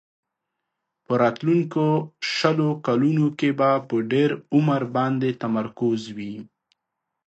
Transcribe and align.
په 1.05 1.13
راتلونکو 1.23 1.85
شلو 2.33 2.69
کلونو 2.85 3.25
کې 3.39 3.49
به 3.59 3.71
په 3.87 3.95
ډېر 4.11 4.29
عمر 4.55 4.81
باندې 4.95 5.29
تمرکز 5.43 6.01
وي. 6.17 6.35